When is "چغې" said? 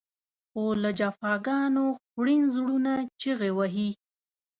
3.21-3.51